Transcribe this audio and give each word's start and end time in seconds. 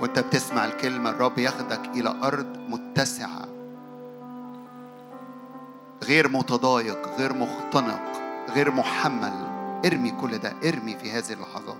وانت 0.00 0.18
بتسمع 0.18 0.64
الكلمة 0.64 1.10
الرب 1.10 1.38
ياخدك 1.38 1.80
إلى 1.94 2.14
أرض 2.22 2.58
متسعة. 2.68 3.48
غير 6.04 6.28
متضايق 6.28 7.08
غير 7.18 7.32
مختنق 7.32 8.02
غير 8.54 8.70
محمل. 8.70 9.32
ارمي 9.86 10.10
كل 10.10 10.38
ده 10.38 10.54
ارمي 10.64 10.96
في 10.96 11.12
هذه 11.12 11.32
اللحظات. 11.32 11.76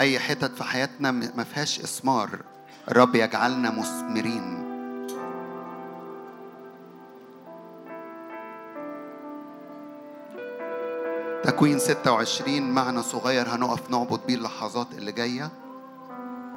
أي 0.00 0.18
حتت 0.18 0.56
في 0.56 0.64
حياتنا 0.64 1.10
ما 1.10 1.44
فيهاش 1.44 1.80
إثمار 1.80 2.28
الرب 2.88 3.14
يجعلنا 3.14 3.70
مثمرين. 3.70 4.61
تكوين 11.44 11.78
26 11.78 12.60
معنى 12.70 13.02
صغير 13.02 13.48
هنقف 13.48 13.90
نعبد 13.90 14.20
بيه 14.26 14.34
اللحظات 14.34 14.86
اللي 14.92 15.12
جاية. 15.12 15.50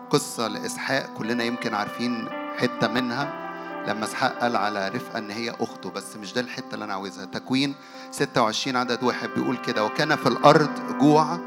قصة 0.10 0.48
لإسحاق 0.48 1.10
كلنا 1.18 1.44
يمكن 1.44 1.74
عارفين 1.74 2.28
حتة 2.58 2.88
منها. 2.88 3.46
لما 3.88 4.06
إسحاق 4.06 4.40
قال 4.40 4.56
على 4.56 4.88
رفقة 4.88 5.18
إن 5.20 5.32
هي 5.32 5.50
أخته 5.60 5.90
بس 5.92 6.16
مش 6.16 6.34
ده 6.34 6.42
الحتة 6.42 6.74
اللي 6.74 6.86
أنا 6.86 6.94
عاوزها. 6.94 7.26
تكوين 7.26 7.76
26 8.12 8.76
عدد 8.76 9.04
واحد 9.04 9.30
بيقول 9.36 9.58
كده 9.58 9.86
وكان 9.86 10.16
في 10.16 10.28
الأرض 10.30 10.98
جوع 11.00 11.40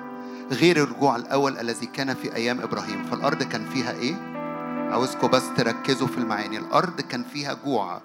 غير 0.52 0.84
الجوع 0.84 1.16
الأول 1.16 1.58
الذي 1.58 1.86
كان 1.86 2.14
في 2.14 2.34
أيام 2.34 2.60
إبراهيم. 2.60 3.04
فالأرض 3.04 3.42
كان 3.42 3.64
فيها 3.64 3.92
إيه؟ 3.92 4.14
عاوزكم 4.92 5.28
بس 5.28 5.42
تركزوا 5.56 6.06
في 6.06 6.18
المعاني. 6.18 6.58
الأرض 6.58 7.00
كان 7.00 7.24
فيها 7.24 7.54
جوع 7.64 8.00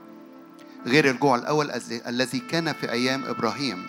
غير 0.87 1.09
الجوع 1.09 1.35
الأول 1.35 1.71
الذي 2.07 2.39
كان 2.39 2.73
في 2.73 2.91
أيام 2.91 3.23
إبراهيم. 3.25 3.85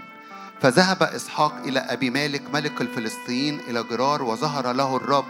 فذهب 0.64 1.02
إسحاق 1.02 1.54
إلى 1.64 1.78
أبي 1.78 2.10
مالك 2.10 2.42
ملك 2.54 2.80
الفلسطينيين 2.80 3.60
إلى 3.60 3.84
جرار 3.90 4.22
وظهر 4.22 4.72
له 4.72 4.96
الرب 4.96 5.24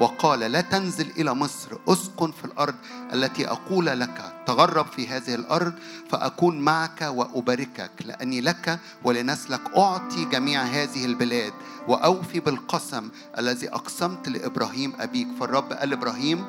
وقال 0.00 0.40
لا 0.40 0.60
تنزل 0.60 1.10
إلى 1.16 1.34
مصر 1.34 1.76
أسكن 1.88 2.32
في 2.32 2.44
الأرض 2.44 2.74
التي 3.12 3.48
أقول 3.48 3.86
لك 3.86 4.32
تغرب 4.46 4.86
في 4.86 5.08
هذه 5.08 5.34
الأرض 5.34 5.72
فأكون 6.10 6.60
معك 6.60 7.02
وأباركك 7.02 7.90
لأني 8.04 8.40
لك 8.40 8.78
ولنسلك. 9.04 9.60
أعطي 9.76 10.24
جميع 10.24 10.62
هذه 10.62 11.04
البلاد 11.04 11.52
وأوفي 11.88 12.40
بالقسم 12.40 13.08
الذي 13.38 13.68
أقسمت 13.68 14.28
لإبراهيم 14.28 14.92
أبيك. 15.00 15.28
فالرب 15.40 15.72
قال 15.72 15.92
إبراهيم 15.92 16.44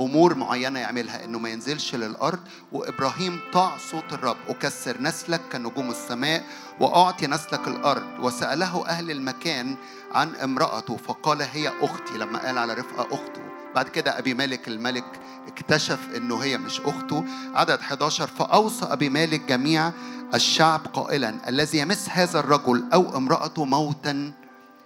أمور 0.00 0.34
معينة 0.34 0.80
يعملها 0.80 1.24
إنه 1.24 1.38
ما 1.38 1.48
ينزلش 1.48 1.94
للأرض. 1.94 2.38
وإبراهيم 2.72 3.40
طاع 3.52 3.76
صوت 3.90 4.12
الرب 4.12 4.36
اكسر 4.48 5.02
نسلك 5.02 5.40
كنجوم 5.52 5.90
السماء 5.90 6.44
وأعطي 6.80 7.26
نسلك 7.26 7.68
الأرض. 7.68 8.02
وسأله 8.20 8.86
أهل 8.86 9.10
المكان 9.10 9.76
عن 10.12 10.36
امرأته 10.36 10.96
فقال 10.96 11.42
هي 11.42 11.72
أختي. 11.80 12.18
لما 12.18 12.38
قال 12.46 12.58
على 12.58 12.74
رفقة 12.74 13.06
أخته. 13.14 13.42
بعد 13.74 13.88
كده 13.88 14.18
أبي 14.18 14.34
مالك 14.34 14.68
الملك 14.68 15.04
اكتشف 15.46 15.98
إنه 16.16 16.38
هي 16.38 16.58
مش 16.58 16.80
أخته. 16.80 17.24
عدد 17.54 17.78
11 17.78 18.26
فأوصى 18.26 18.84
أبي 18.84 19.08
مالك 19.08 19.40
جميع 19.40 19.92
الشعب 20.34 20.80
قائلا 20.92 21.48
الذي 21.48 21.78
يمس 21.78 22.08
هذا 22.08 22.40
الرجل 22.40 22.84
أو 22.94 23.16
امرأته 23.16 23.64
موتا 23.64 24.32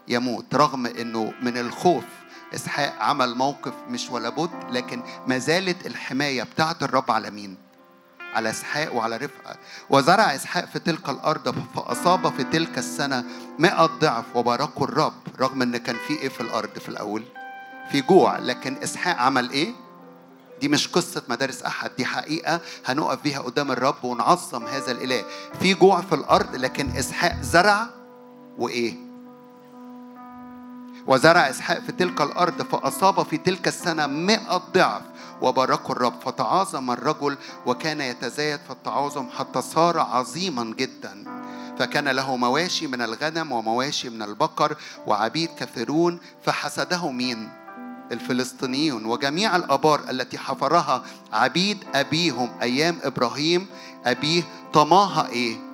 يموت 0.09 0.55
رغم 0.55 0.87
إنه 0.87 1.33
من 1.43 1.59
الخوف 1.59 2.05
إسحاق 2.55 2.95
عمل 3.03 3.35
موقف 3.35 3.73
مش 3.89 4.11
ولا 4.11 4.29
بد 4.29 4.51
لكن 4.71 5.03
ما 5.27 5.39
زالت 5.39 5.87
الحماية 5.87 6.43
بتاعت 6.43 6.83
الرب 6.83 7.11
على 7.11 7.31
مين؟ 7.31 7.57
على 8.35 8.51
إسحاق 8.51 8.95
وعلى 8.95 9.17
رفقه 9.17 9.57
وزرع 9.91 10.35
إسحاق 10.35 10.65
في 10.65 10.79
تلك 10.79 11.09
الأرض 11.09 11.55
فأصاب 11.75 12.33
في 12.37 12.45
تلك 12.45 12.79
السنة 12.79 13.25
مئة 13.59 13.87
ضعف 13.87 14.25
وباركه 14.37 14.85
الرب 14.85 15.13
رغم 15.41 15.63
إن 15.63 15.77
كان 15.77 15.97
في 16.09 16.15
إيه 16.15 16.29
في 16.29 16.41
الأرض 16.41 16.79
في 16.79 16.89
الأول؟ 16.89 17.23
في 17.93 18.01
جوع 18.01 18.39
لكن 18.39 18.77
إسحاق 18.83 19.17
عمل 19.17 19.51
إيه؟ 19.51 19.73
دي 20.61 20.69
مش 20.69 20.89
قصة 20.89 21.23
مدارس 21.29 21.63
أحد 21.63 21.91
دي 21.99 22.05
حقيقة 22.05 22.61
هنقف 22.87 23.23
بيها 23.23 23.39
قدام 23.41 23.73
الرب 23.73 24.05
ونعظم 24.05 24.67
هذا 24.67 24.93
الإله 24.93 25.25
في 25.61 25.75
جوع 25.75 26.01
في 26.01 26.15
الأرض 26.15 26.57
لكن 26.57 26.91
إسحاق 26.91 27.41
زرع 27.43 27.87
وإيه 28.59 28.95
وزرع 31.07 31.51
إسحاق 31.51 31.79
في 31.79 31.93
تلك 31.93 32.21
الأرض 32.21 32.63
فأصاب 32.63 33.23
في 33.27 33.37
تلك 33.37 33.69
السنة 33.69 34.07
مئة 34.07 34.63
ضعف 34.75 35.03
وباركه 35.43 35.93
الرب 35.93 36.21
فتعاظم 36.25 36.91
الرجل 36.91 37.37
وكان 37.67 38.01
يتزايد 38.01 38.61
في 38.61 38.71
التعاظم 38.71 39.27
حتى 39.39 39.63
صار 39.63 39.99
عظيما 39.99 40.65
جدا 40.65 41.25
فكان 41.79 42.09
له 42.09 42.37
مواشي 42.37 42.87
من 42.87 43.03
الغنم 43.03 43.53
ومواشي 43.53 44.09
من 44.09 44.23
البقر 44.23 44.77
وعبيد 45.07 45.51
كثيرون 45.59 46.21
فحسده 46.45 47.11
مين؟ 47.11 47.49
الفلسطينيون 48.13 49.05
وجميع 49.05 49.57
الآبار 49.57 50.01
التي 50.11 50.39
حفرها 50.39 51.03
عبيد 51.33 51.85
أبيهم 51.95 52.51
أيام 52.63 52.99
إبراهيم 53.03 53.67
أبيه 54.05 54.43
طماها 54.73 55.29
إيه؟ 55.29 55.66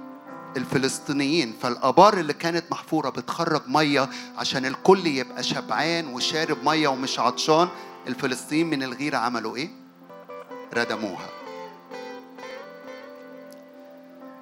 الفلسطينيين 0.57 1.55
فالآبار 1.63 2.19
اللي 2.19 2.33
كانت 2.33 2.65
محفورة 2.71 3.11
بتخرج 3.11 3.63
مية 3.67 4.09
عشان 4.39 4.67
الكل 4.67 5.07
يبقى 5.07 5.43
شبعان 5.43 6.07
وشارب 6.07 6.65
مية 6.65 6.89
ومش 6.89 7.19
عطشان 7.19 7.69
الفلسطينيين 8.09 8.71
من 8.71 8.83
الغيرة 8.83 9.17
عملوا 9.17 9.57
إيه؟ 9.57 9.71
ردموها 10.75 11.29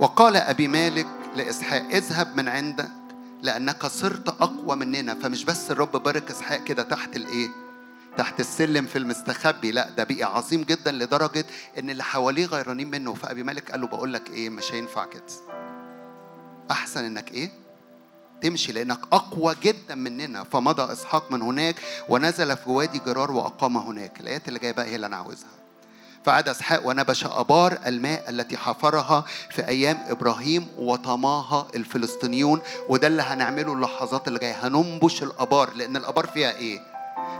وقال 0.00 0.37
أبي 0.37 0.69
مالك 0.69 1.06
لإسحاق 1.37 1.82
اذهب 1.82 2.37
من 2.37 2.48
عندك 2.48 2.88
لأنك 3.42 3.87
صرت 3.87 4.28
أقوى 4.28 4.77
مننا 4.77 5.15
فمش 5.15 5.44
بس 5.44 5.71
الرب 5.71 5.92
بارك 6.03 6.31
إسحاق 6.31 6.65
كده 6.65 6.82
تحت 6.82 7.16
الإيه؟ 7.16 7.48
تحت 8.16 8.41
السلم 8.41 8.87
في 8.87 8.98
المستخبي 8.98 9.72
لا 9.72 9.91
ده 9.91 10.04
بقي 10.04 10.22
عظيم 10.22 10.62
جدا 10.62 10.92
لدرجة 10.92 11.44
إن 11.78 11.91
اللي 11.91 12.04
حواليه 12.04 12.47
غيرانين 12.47 12.91
منه 12.91 13.15
فأبي 13.15 13.42
مالك 13.42 13.71
قال 13.71 13.81
له 13.81 13.87
بقول 13.87 14.12
لك 14.12 14.31
إيه 14.31 14.50
مش 14.50 14.72
هينفع 14.75 15.04
كده 15.04 15.22
أحسن 16.71 17.05
إنك 17.05 17.33
إيه؟ 17.33 17.51
تمشي 18.43 18.73
لأنك 18.73 18.99
أقوى 19.13 19.55
جدا 19.63 19.95
مننا 19.95 20.45
فمضى 20.45 20.93
إسحاق 20.93 21.33
من 21.33 21.43
هناك 21.43 21.77
ونزل 22.09 22.57
في 22.57 22.71
وادي 22.71 22.99
جرار 23.07 23.31
وأقام 23.33 23.77
هناك. 23.77 24.21
الآيات 24.21 24.49
اللي 24.49 24.59
جاية 24.59 24.73
بقى 24.73 24.87
هي 24.87 24.97
اللي 24.97 25.07
أنا 25.07 25.17
عاوزها. 25.17 25.49
فعاد 26.25 26.49
إسحاق 26.49 26.87
ونبش 26.87 27.25
أبار 27.25 27.79
الماء 27.87 28.31
التي 28.31 28.57
حفرها 28.57 29.25
في 29.51 29.69
أيام 29.69 29.99
إبراهيم 30.09 30.69
وطماها 30.79 31.67
الفلسطينيون 31.75 32.61
وده 32.89 33.07
اللي 33.07 33.23
هنعمله 33.23 33.73
اللحظات 33.73 34.29
اللي 34.29 34.39
جاية. 34.39 34.67
هننبش 34.67 35.23
الأبار 35.23 35.75
لأن 35.75 35.97
الأبار 35.97 36.27
فيها 36.27 36.51
إيه؟ 36.57 36.81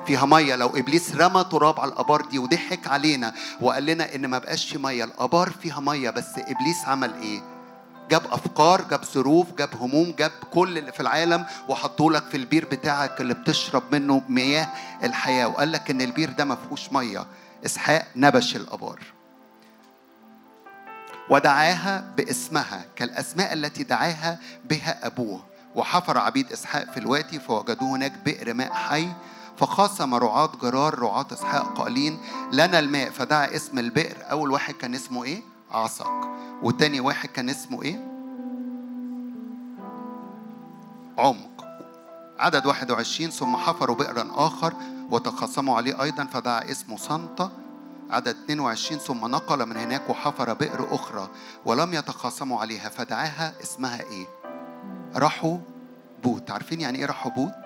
فيها 0.07 0.27
مية. 0.27 0.57
لو 0.57 0.69
إبليس 0.69 1.15
رمى 1.15 1.45
تراب 1.45 1.81
على 1.81 1.93
الأبار 1.93 2.21
دي 2.27 2.39
وضحك 2.39 2.87
علينا 2.87 3.35
وقال 3.61 3.87
لنا 3.87 4.15
إن 4.15 4.27
ما 4.27 4.39
بقاش 4.39 4.71
في 4.73 4.79
مية 4.79 5.05
الأبار 5.05 5.51
فيها 5.63 5.81
مية 5.81 6.11
بس 6.11 6.29
إبليس 6.39 6.85
عمل 6.87 7.15
إيه؟ 7.23 7.60
جاب 8.11 8.23
أفكار 8.31 8.83
جاب 8.83 9.05
ظروف 9.05 9.47
جاب 9.59 9.69
هموم 9.77 10.15
جاب 10.19 10.31
كل 10.53 10.79
اللي 10.79 10.93
في 10.93 11.01
العالم 11.01 11.47
وحطوا 11.69 12.13
لك 12.13 12.25
في 12.25 12.37
البير 12.37 12.65
بتاعك 12.65 13.21
اللي 13.21 13.35
بتشرب 13.35 13.83
منه 13.93 14.23
مياه 14.29 14.69
الحياة. 15.05 15.47
وقال 15.47 15.73
لك 15.73 15.91
إن 15.91 16.01
البير 16.01 16.31
ده 16.31 16.45
ما 16.45 16.55
فيهوش 16.57 16.93
مية 16.93 17.27
إسحاق 17.67 18.07
نبش 18.17 18.57
الآبار. 18.57 19.01
ودعاها 21.31 22.05
باسمها 22.17 22.85
كالأسماء 22.97 23.53
التي 23.53 23.83
دعاها 23.83 24.39
بها 24.65 25.07
أبوه. 25.07 25.41
وحفر 25.75 26.19
عبيد 26.19 26.53
إسحاق 26.53 26.91
في 26.93 27.01
الوادي 27.01 27.41
فوجدوه 27.41 27.89
هناك 27.97 28.13
بئر 28.25 28.55
ماء 28.55 28.73
حي 28.73 29.09
فخاصم 29.59 30.15
رعاة 30.15 30.53
جرار 30.63 30.99
رعاة 30.99 31.27
إسحاق 31.33 31.79
قائلين 31.79 32.19
لنا 32.53 32.79
الماء. 32.79 33.11
فدعا 33.11 33.57
اسم 33.57 33.79
البئر. 33.79 34.17
أول 34.31 34.51
واحد 34.51 34.75
كان 34.75 34.95
اسمه 34.95 35.25
إيه؟ 35.25 35.50
عصق 35.73 36.29
وتاني 36.63 37.01
واحد 37.01 37.29
كان 37.29 37.51
اسمه 37.51 37.83
إيه؟ 37.83 38.07
عمق. 41.19 41.65
عدد 42.39 42.67
21 42.67 43.31
ثم 43.31 43.57
حفروا 43.57 43.97
بئرا 43.97 44.31
آخر 44.35 44.75
وتخاصموا 45.11 45.77
عليه 45.77 46.03
أيضا 46.03 46.25
فدعا 46.25 46.71
اسمه 46.71 46.97
سنطة 46.97 47.51
عدد 48.11 48.37
22 48.45 49.01
ثم 49.01 49.27
نقل 49.27 49.67
من 49.67 49.77
هناك 49.77 50.11
وحفر 50.11 50.55
بئر 50.55 50.95
أخرى 50.95 51.29
ولم 51.65 51.95
يتخاصموا 51.95 52.61
عليها 52.61 52.89
فدعاها 52.89 53.53
اسمها 53.63 54.01
إيه؟ 54.01 54.27
رحوبوت. 55.17 56.51
عارفين 56.51 56.81
يعني 56.81 56.99
إيه 56.99 57.07
رحوبوت؟ 57.07 57.65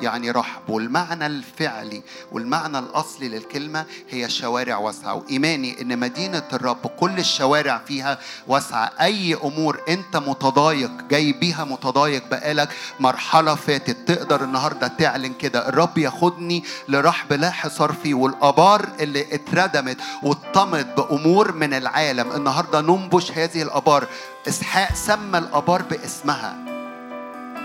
يعني 0.00 0.30
رحب. 0.30 0.62
والمعنى 0.68 1.26
الفعلي 1.26 2.02
والمعنى 2.32 2.78
الأصلي 2.78 3.28
للكلمة 3.28 3.86
هي 4.10 4.30
شوارع 4.30 4.76
واسعة. 4.76 5.14
وإيماني 5.14 5.82
إن 5.82 5.98
مدينة 5.98 6.42
الرب 6.52 6.86
كل 6.86 7.18
الشوارع 7.18 7.78
فيها 7.78 8.18
واسعة. 8.46 8.90
أي 9.00 9.34
أمور 9.34 9.80
أنت 9.88 10.16
متضايق 10.16 10.90
جاي 11.10 11.32
بيها 11.32 11.64
متضايق 11.64 12.28
بقالك 12.30 12.68
مرحلة 13.00 13.54
فاتت 13.54 14.08
تقدر 14.08 14.44
النهاردة 14.44 14.86
تعلن 14.86 15.32
كده. 15.34 15.68
الرب 15.68 15.98
ياخدني 15.98 16.64
لرحب 16.88 17.32
لا 17.32 17.50
حصار 17.50 17.92
فيه. 17.92 18.14
والآبار 18.14 18.88
اللي 19.00 19.34
اتردمت 19.34 19.96
واتطمت 20.22 20.86
بأمور 20.96 21.52
من 21.52 21.74
العالم. 21.74 22.32
النهاردة 22.32 22.80
ننبش 22.80 23.32
هذه 23.32 23.62
الآبار. 23.62 24.06
إسحاق 24.48 24.94
سمى 24.94 25.38
الآبار 25.38 25.82
باسمها. 25.82 26.77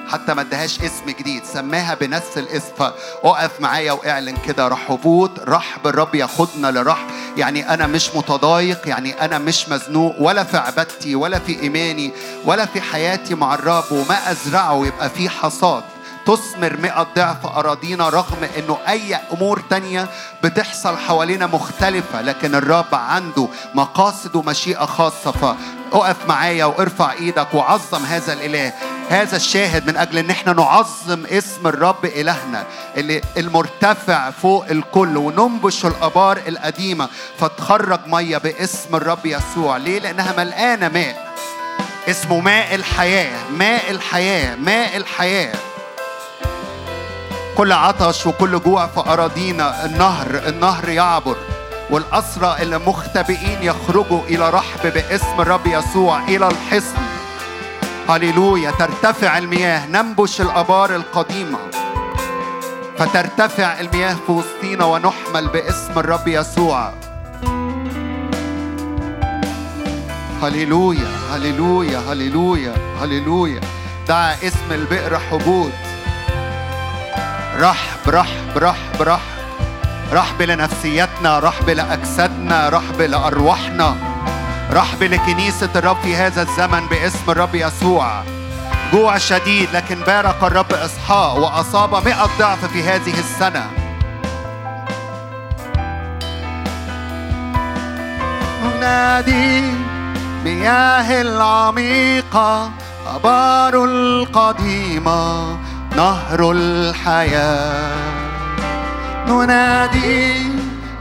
حتى 0.07 0.33
ما 0.33 0.41
ادهاش 0.41 0.81
اسم 0.81 1.05
جديد 1.19 1.43
سماها 1.43 1.95
بنفس 1.95 2.37
الاسم. 2.37 2.71
فاقف 2.77 3.61
معايا 3.61 3.91
واعلن 3.91 4.37
كده 4.47 4.67
رحبوت 4.67 5.39
رحب 5.39 5.87
الرب 5.87 6.15
ياخدنا 6.15 6.67
لرحب 6.71 7.07
يعني 7.37 7.73
أنا 7.73 7.87
مش 7.87 8.15
متضايق 8.15 8.87
يعني 8.87 9.25
أنا 9.25 9.37
مش 9.37 9.69
مزنوق 9.69 10.15
ولا 10.19 10.43
في 10.43 10.57
عبادتي 10.57 11.15
ولا 11.15 11.39
في 11.39 11.59
إيماني 11.61 12.11
ولا 12.45 12.65
في 12.65 12.81
حياتي 12.81 13.35
مع 13.35 13.53
الرب 13.53 13.91
وما 13.91 14.31
أزرعه 14.31 14.85
يبقى 14.85 15.09
في 15.09 15.29
حصاد. 15.29 15.83
تثمر 16.25 16.77
مئة 16.77 17.07
ضعف 17.15 17.45
أراضينا 17.45 18.09
رغم 18.09 18.47
أنه 18.57 18.77
أي 18.87 19.15
أمور 19.33 19.63
تانية 19.69 20.09
بتحصل 20.43 20.97
حوالينا 20.97 21.47
مختلفة 21.47 22.21
لكن 22.21 22.55
الرب 22.55 22.95
عنده 22.95 23.47
مقاصد 23.73 24.35
ومشيئة 24.35 24.85
خاصة. 24.85 25.31
فأقف 25.31 26.27
معايا 26.27 26.65
وارفع 26.65 27.11
إيدك 27.11 27.53
وعظم 27.53 28.05
هذا 28.05 28.33
الإله 28.33 28.73
هذا 29.09 29.35
الشاهد 29.35 29.87
من 29.87 29.97
أجل 29.97 30.17
أن 30.17 30.29
إحنا 30.29 30.53
نعظم 30.53 31.25
اسم 31.25 31.67
الرب 31.67 32.05
إلهنا 32.05 32.63
اللي 32.97 33.21
المرتفع 33.37 34.31
فوق 34.31 34.65
الكل 34.69 35.17
وننبش 35.17 35.85
الآبار 35.85 36.39
القديمة. 36.47 37.09
فتخرج 37.39 37.99
مية 38.07 38.37
باسم 38.37 38.95
الرب 38.95 39.25
يسوع. 39.25 39.77
ليه؟ 39.77 39.99
لأنها 39.99 40.33
ملقانة 40.37 40.87
ماء. 40.89 41.33
اسمه 42.09 42.39
ماء 42.39 42.75
الحياة 42.75 43.39
ماء 43.57 43.91
الحياة 43.91 44.55
ماء 44.55 44.97
الحياة. 44.97 45.55
كل 47.57 47.71
عطش 47.71 48.25
وكل 48.27 48.59
جوع 48.59 48.87
في 48.87 48.99
أراضينا. 48.99 49.85
النهر 49.85 50.41
النهر 50.47 50.89
يعبر 50.89 51.35
والأسرى 51.89 52.55
اللي 52.61 52.77
مختبئين 52.77 53.57
يخرجوا 53.61 54.21
إلى 54.29 54.49
رحب 54.49 54.93
باسم 54.93 55.41
الرب 55.41 55.67
يسوع 55.67 56.23
إلى 56.23 56.47
الحصن. 56.47 57.03
هللويا. 58.09 58.71
ترتفع 58.71 59.37
المياه 59.37 59.87
ننبش 59.87 60.41
الآبار 60.41 60.95
القديمة. 60.95 61.59
فترتفع 62.97 63.79
المياه 63.79 64.15
في 64.25 64.31
وسطينا 64.31 64.85
ونحمل 64.85 65.47
باسم 65.47 65.99
الرب 65.99 66.27
يسوع. 66.27 66.93
هللويا 70.43 71.07
هللويا 71.33 71.99
هللويا 71.99 72.73
هللويا. 73.01 73.61
دعا 74.07 74.33
اسم 74.33 74.71
البئر 74.71 75.19
حبود 75.19 75.71
رحب 77.59 78.09
رحب 78.09 78.57
رحب 78.57 79.01
رحب. 79.01 79.43
رحب 80.13 80.41
لنفسيتنا 80.41 81.39
رحب 81.39 81.69
لأجسادنا 81.69 82.69
رحب 82.69 83.01
لأرواحنا. 83.01 83.95
رحب 84.71 85.03
لكنيسة 85.03 85.69
الرب 85.75 85.97
في 86.03 86.15
هذا 86.15 86.41
الزمن 86.41 86.87
باسم 86.87 87.31
الرب 87.31 87.55
يسوع. 87.55 88.23
جوع 88.93 89.17
شديد 89.17 89.69
لكن 89.73 89.95
بارك 89.95 90.35
الرب 90.43 90.73
إسحاق 90.73 91.37
وأصاب 91.37 92.05
مئة 92.05 92.29
ضعف 92.39 92.65
في 92.65 92.83
هذه 92.83 93.19
السنة. 93.19 93.71
نادي 98.79 99.61
مياه 100.43 101.21
العميقة 101.21 102.71
أبار 103.15 103.85
القديمة. 103.85 105.57
نهر 105.97 106.51
الحياة. 106.51 107.93
ننادي 109.27 110.33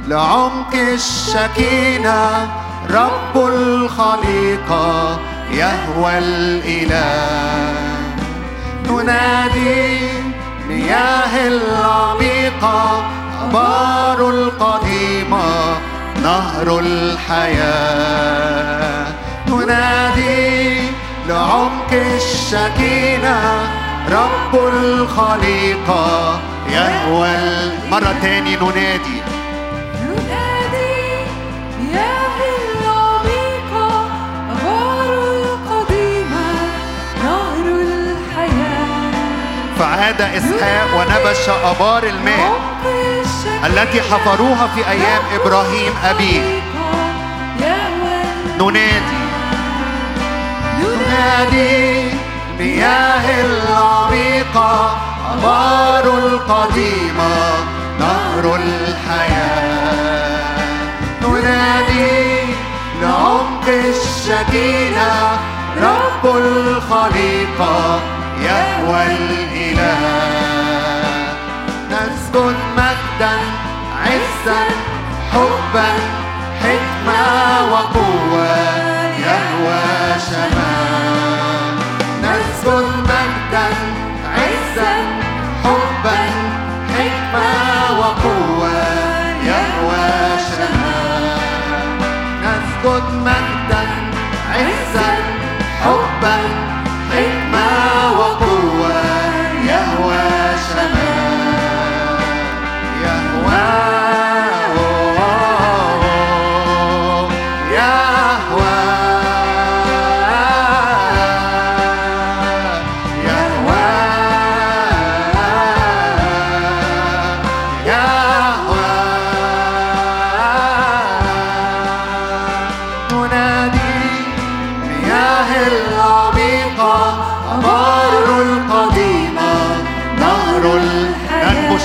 لعمق 0.09 0.75
الشكينة 0.75 2.51
رب 2.91 3.37
الخليقة 3.37 5.19
يهوى 5.53 6.19
الإله. 6.19 7.75
ننادي 8.91 9.99
مياه 10.69 11.49
العميقة 11.49 13.05
أبار 13.43 14.31
القديمة 14.31 15.77
نهر 16.23 16.79
الحياة. 16.79 18.33
ننادي 19.49 20.91
لعمق 21.29 21.93
الشكينة 21.93 23.39
رب 24.11 24.55
الخليقة 24.55 26.41
يهوى 26.69 27.37
مرة 27.91 28.15
تاني 28.23 28.57
ننادي. 28.57 29.23
ننادي 30.03 30.93
يا 31.95 32.13
العميقة 32.83 34.09
غار 34.65 35.11
القديمة 35.15 36.47
نهر 37.25 37.67
الحياة. 37.67 39.13
فعاد 39.79 40.21
إسحاق 40.21 40.89
ونبش 40.97 41.49
أبار 41.49 42.03
الماء 42.03 42.53
التي 43.67 44.03
حفروها 44.03 44.67
في 44.75 44.91
أيام 44.91 45.23
إبراهيم 45.35 45.93
أبيه. 46.05 46.63
ننادي. 48.59 49.23
ننادي. 50.81 52.22
مياه 52.63 53.27
العميقة 53.45 54.97
أبار 55.33 56.05
القديمة 56.19 57.35
نهر 58.01 58.45
الحياة. 58.57 60.37
ننادي 61.23 62.55
لعمق 63.03 63.67
الشكينة 63.69 65.13
رب 65.83 66.25
الخليقة 66.37 68.01
يهوى 68.41 69.03
الإله. 69.07 70.01
نسجد 71.91 72.57
مجدا 72.77 73.35
عزا 74.05 74.63
حبا 75.33 75.91
حكمة 76.63 77.23
وقوة. 77.73 78.02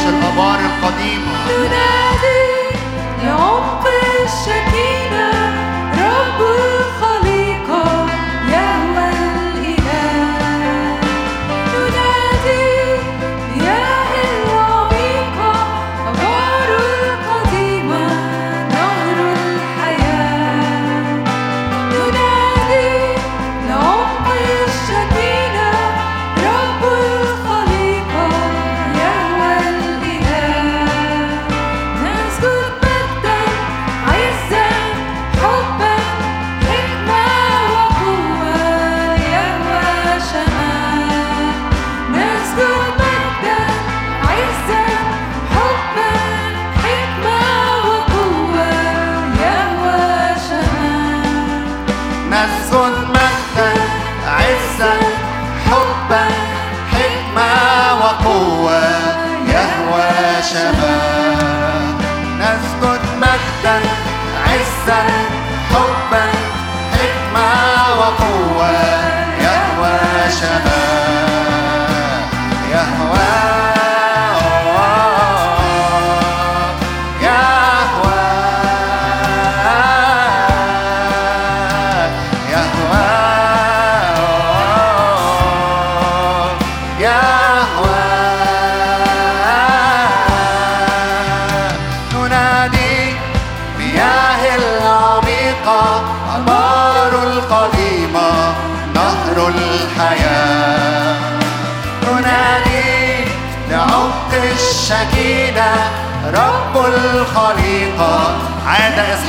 الابار 0.09 0.59
القديم 0.59 1.16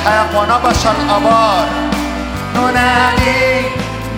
ونبش 0.06 0.82
الأبار. 0.86 1.66
ننادي 2.54 3.46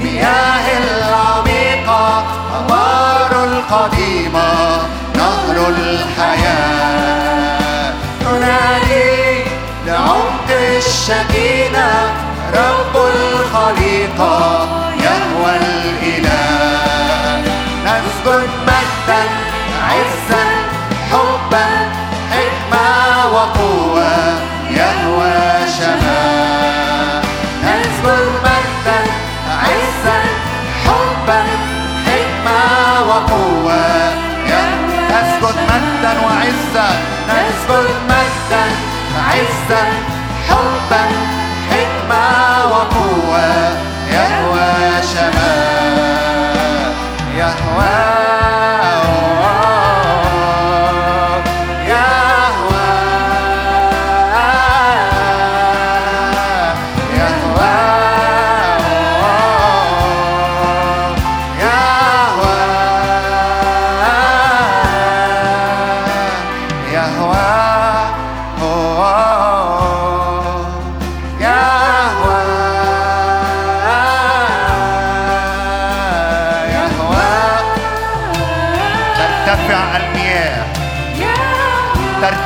مياه 0.02 0.66
العميقة 0.78 2.24
أبار 2.58 3.32
القديمة 3.44 4.50
نهر 5.16 5.56
الحياة. 5.68 7.10
ننادي 8.22 9.44
لعمق 9.86 10.48
الشكينة 10.50 11.90
رب 12.54 12.89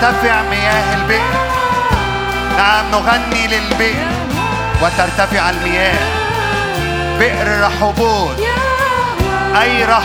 ترتفع 0.05 0.43
مياه 0.43 0.95
البئر. 0.95 1.35
نعم 2.57 2.91
نغني 2.91 3.47
للبئر 3.47 4.07
وترتفع 4.83 5.51
المياه. 5.51 5.99
بئر 7.19 7.61
رحبون. 7.61 8.37
أي 9.63 9.85
رح 9.85 10.05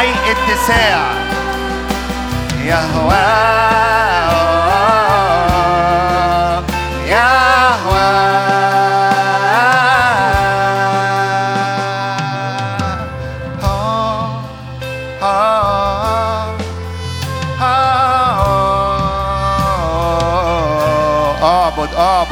أي 0.00 0.10
اتساع. 0.30 1.02
يهوه 2.64 3.61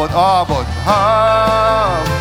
but, 0.01 0.13
ah, 0.15 0.45
but, 0.49 0.67
ah. 0.87 2.20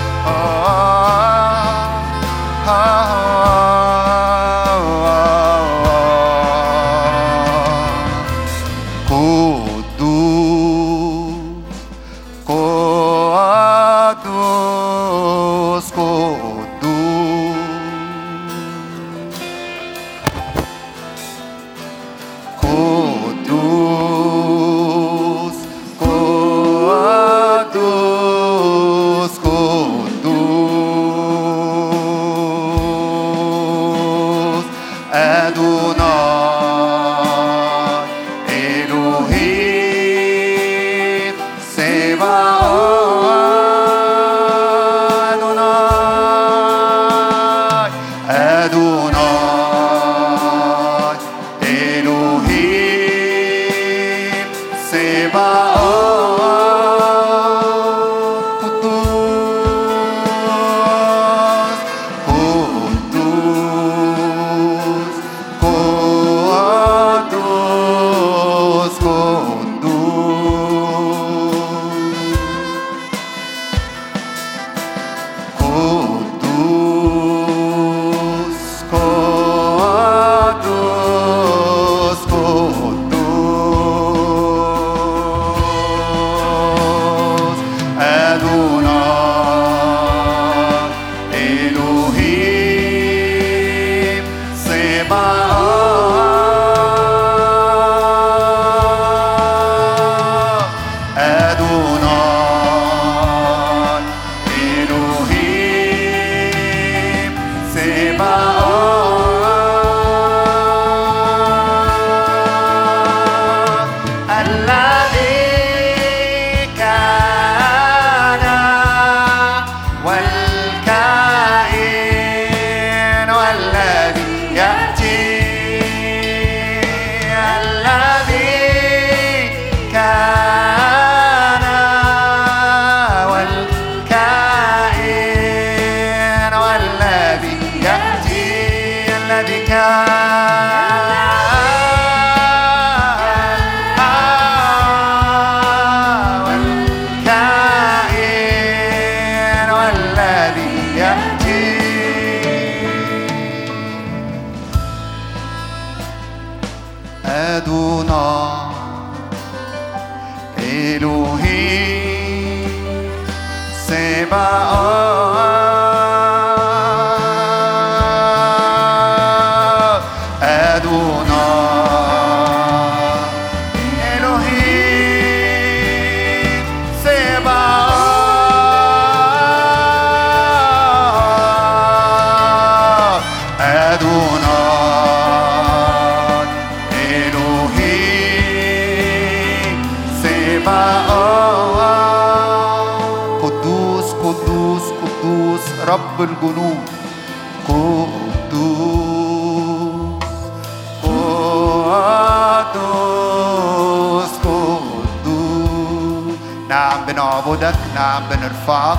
بنعبدك 207.50 207.76
نعم 207.96 208.24
بنرفعك. 208.30 208.98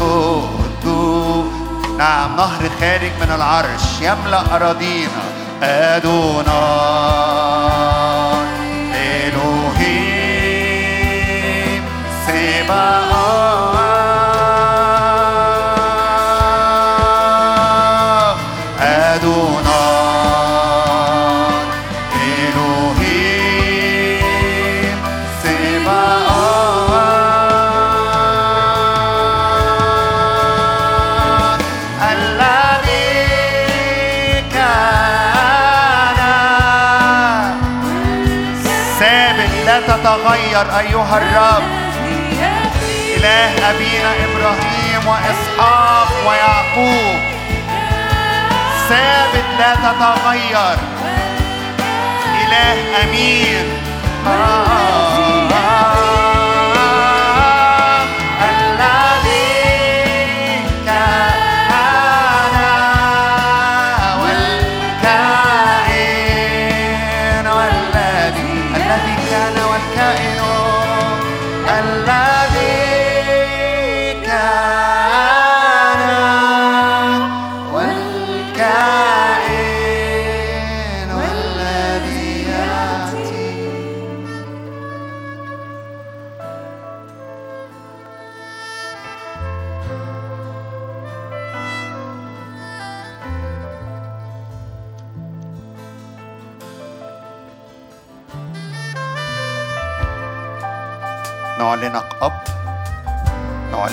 قدوس. 0.00 1.46
نعم 1.98 2.36
نهر 2.36 2.70
خارج 2.80 3.12
من 3.20 3.32
العرش 3.34 4.00
يملأ 4.00 4.56
أراضينا 4.56 5.22
أدوناي 5.62 6.52
لا 50.02 50.14
تتغير 50.14 50.78
إله 52.42 53.02
أمين. 53.04 53.66
الذي 54.26 55.11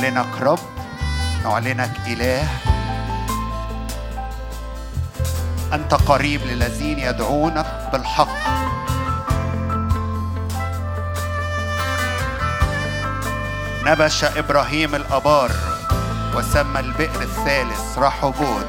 نعلنك 0.10 0.42
رب 0.42 0.60
نعلنك 1.44 1.92
إله. 2.08 2.48
أنت 5.74 5.94
قريب 5.94 6.42
للذين 6.42 7.00
يدعونك 7.00 7.90
بالحق. 7.94 8.28
نبش 13.86 14.24
إبراهيم 14.24 14.96
الأبار 14.96 15.52
وسمى 16.36 16.80
البئر 16.80 17.22
الثالث 17.22 17.98
رحبوت. 17.98 18.68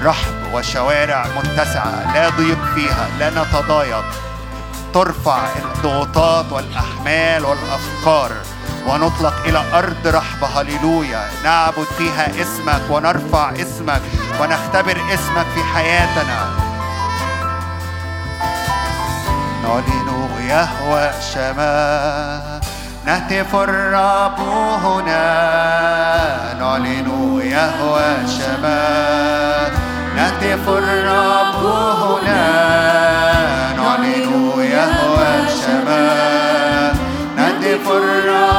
رحب 0.00 0.54
وشوارع 0.54 1.26
متسعة 1.36 2.14
لا 2.14 2.28
ضيق 2.28 2.64
فيها 2.74 3.08
لا 3.18 3.30
نتضايق. 3.30 4.04
ترفع 4.94 5.48
الضغوطات 5.56 6.52
والأحمال 6.52 7.44
والأفكار. 7.44 8.41
ونطلق 8.86 9.34
إلى 9.46 9.62
أرض 9.74 10.06
رحبة. 10.06 10.46
هللويا. 10.46 11.22
نعبد 11.44 11.86
فيها 11.98 12.26
اسمك 12.42 12.82
ونرفع 12.90 13.50
اسمك 13.50 14.02
ونختبر 14.40 14.96
اسمك 15.14 15.46
في 15.54 15.62
حياتنا. 15.74 16.40
نعلن 19.62 20.28
يهوى 20.48 21.10
شمال 21.34 22.60
نهتف 23.06 23.54
الرب 23.54 24.40
هنا. 24.84 25.24
نعلن 26.60 27.08
يهوى 27.44 28.28
شمال 28.38 29.72
نهتف 30.16 30.68
الرب 30.68 31.64
هنا. 32.02 32.42
نعلن 33.76 34.28
يهوى 34.58 35.30
شمال 35.62 36.94
نهتف 37.36 37.86
الرب 37.90 38.51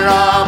الرب 0.00 0.39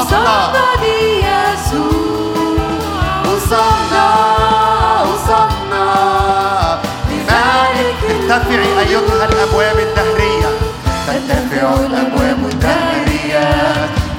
وصلنا 0.00 0.64
ليسوع 0.80 1.90
وصلنا 3.24 4.08
وصلنا 5.02 5.86
لملك 7.10 8.00
ارتفعي 8.10 8.70
أيتها 8.80 9.24
الأبواب 9.24 9.78
الدهرية. 9.78 10.50
ترتفع 11.06 11.68
الأبواب 11.74 12.40
الدهرية. 12.52 13.48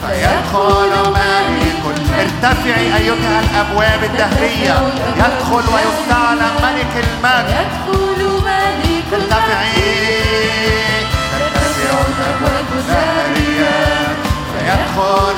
فيدخل 0.02 0.91
ملك 1.12 1.84
ارتفعي 2.20 2.86
أيتها 2.98 3.39
الأبواب 3.39 4.04
الدهرية. 4.04 4.76
يدخل 5.17 5.65
ويستعلم 5.74 6.54
ملك 6.63 6.94
المجد. 7.06 7.50
يدخل 7.50 8.22
ملك 8.46 9.10
ارتفعي 9.13 9.91
ترتفع 11.32 11.94
الأبواب 12.08 12.67
الدهرية. 12.78 13.76
فيدخل 14.52 15.38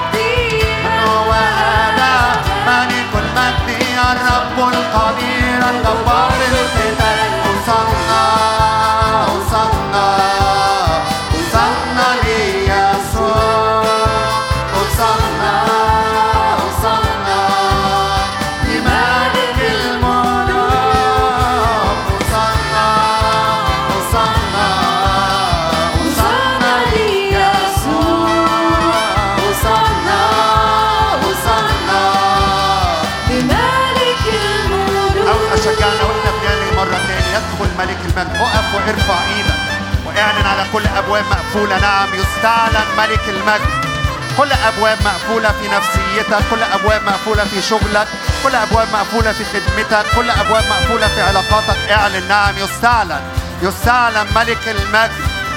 مقفولة. 41.51 41.79
نعم 41.79 42.07
يستعلن 42.13 42.85
ملك 42.97 43.29
المجد. 43.29 43.91
كل 44.37 44.51
أبواب 44.51 44.97
مقفولة 45.05 45.49
في 45.49 45.67
نفسيتك 45.67 46.49
كل 46.49 46.63
أبواب 46.63 47.03
مقفولة 47.05 47.43
في 47.43 47.61
شغلك 47.61 48.07
كل 48.43 48.55
أبواب 48.55 48.87
مقفولة 48.93 49.31
في 49.31 49.43
خدمتك 49.45 50.05
كل 50.15 50.29
أبواب 50.29 50.63
مقفولة 50.69 51.07
في 51.07 51.21
علاقاتك. 51.21 51.91
اعلن. 51.91 52.27
نعم 52.27 52.57
يستعلن. 52.57 53.21
يستعلن 53.61 54.27
ملك 54.35 54.67
المجد. 54.67 55.11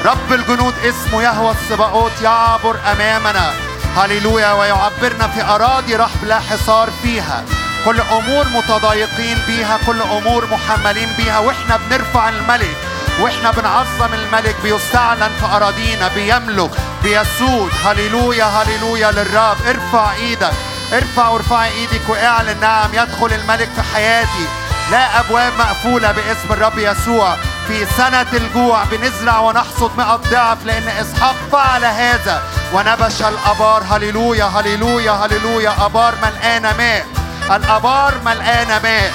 رب 0.04 0.32
الجنود 0.32 0.74
اسمه 0.84 1.22
يهوى 1.22 1.50
السباقوت 1.50 2.12
يعبر 2.22 2.76
أمامنا. 2.92 3.52
هللويا 3.96 4.52
ويعبرنا 4.52 5.28
في 5.28 5.42
أراضي 5.42 5.96
رحب 5.96 6.24
لا 6.24 6.40
حصار 6.40 6.90
فيها. 7.02 7.44
كل 7.84 8.00
أمور 8.00 8.48
متضايقين 8.48 9.38
بيها 9.46 9.78
كل 9.86 10.02
أمور 10.02 10.46
محملين 10.46 11.08
بيها 11.16 11.38
وإحنا 11.38 11.76
بنرفع 11.76 12.28
الملك. 12.28 12.76
وإحنا 13.20 13.50
بنعظم 13.50 14.14
الملك 14.14 14.56
بيستعلن 14.62 15.30
في 15.40 15.46
أراضينا 15.46 16.08
بيملك 16.08 16.70
بيسود. 17.02 17.70
هللويا 17.84 18.44
هللويا 18.44 19.10
للرب. 19.10 19.56
ارفع 19.66 20.12
إيدك 20.12 20.52
ارفع 20.92 21.28
وارفعي 21.28 21.70
إيدك 21.70 22.08
واعلن. 22.08 22.60
نعم 22.60 22.90
يدخل 22.92 23.32
الملك 23.32 23.68
في 23.76 23.82
حياتي. 23.94 24.46
لا 24.90 25.20
أبواب 25.20 25.52
مقفولة 25.58 26.12
باسم 26.12 26.52
الرب 26.52 26.78
يسوع. 26.78 27.36
في 27.68 27.86
سنة 27.96 28.26
الجوع 28.32 28.84
بنزرع 28.84 29.38
ونحصد 29.38 29.90
مئة 29.98 30.16
ضعف 30.30 30.58
لأن 30.64 30.88
إسحاق 30.88 31.36
فعل 31.52 31.84
هذا 31.84 32.42
ونبش 32.72 33.22
الأبار. 33.22 33.82
هللويا 33.90 34.44
هللويا 34.44 35.12
هللويا. 35.12 35.74
أبار 35.80 36.14
ملقانة 36.22 36.76
ماء 36.78 37.06
الأبار 37.50 38.14
ملقانة 38.24 38.78
ماء 38.82 39.12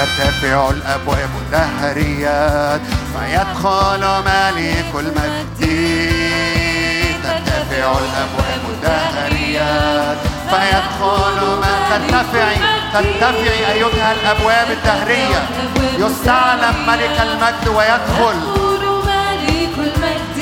ترتفع 0.00 0.70
الأبواب 0.70 1.30
الدهريات. 1.42 2.80
فيدخل 3.12 4.00
ملك 4.00 4.90
المجد. 4.94 5.60
ترتفع 7.22 7.92
الأبواب 7.98 8.62
الدهريات. 8.68 10.18
فيدخل 10.50 11.38
من 11.62 11.74
ترتفعي 11.90 12.56
ترتفعي 12.92 13.72
أيتها 13.72 14.12
الأبواب 14.12 14.70
الدهرية. 14.70 15.42
يستعلم 15.98 16.76
ملك 16.86 17.16
المجد 17.22 17.68
ويدخل. 17.68 18.36
يدخل 18.36 18.84
ملك 19.06 19.74
المجد. 19.78 20.38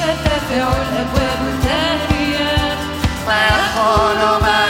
ترتفع 0.00 0.68
الأبواب 0.68 1.40
الداخية 1.52 2.76
فيدخل 3.26 4.20
ملك 4.42 4.69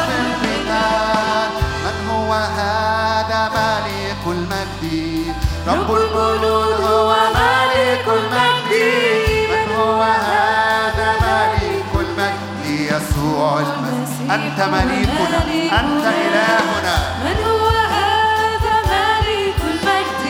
المسيح 13.59 14.31
أنت 14.33 14.59
مليكنا 14.73 15.39
أنت 15.79 16.05
إلهنا. 16.05 16.97
من 17.23 17.37
هو 17.45 17.67
هذا 17.67 18.75
ملك 18.91 19.59
المجد؟ 19.71 20.25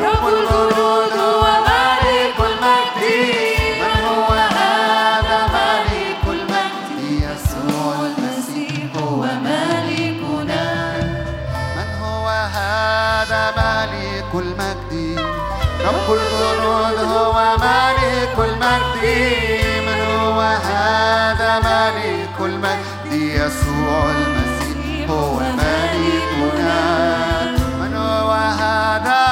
رب 0.00 0.24
الجنود 0.28 1.12
هو 1.18 1.44
ملك 1.70 2.38
المجد. 2.50 3.02
من 3.80 3.94
هو 4.08 4.32
هذا 4.32 5.38
ملك 5.56 6.24
المجد؟ 6.26 6.98
يسوع 7.24 7.94
المسيح 8.10 8.96
هو 8.96 9.20
ملكنا 9.22 10.64
من 11.76 11.88
هو 12.02 12.28
هذا 12.28 13.42
ملك 13.56 14.34
المجد؟ 14.34 15.20
رب 15.84 16.08
الجنود 16.18 16.98
هو 17.12 17.36
ملك 17.58 18.36
المجد. 18.38 19.04
من 19.86 20.00
هو 20.20 20.40
هذا 20.40 21.58
ملك 21.58 21.89
المجد 22.50 23.12
يسوع 23.12 24.02
المسيح 24.10 25.10
هو 25.10 25.38
ملكنا. 25.38 26.80
من 27.80 27.94
هو 27.96 28.30
هذا 28.32 29.22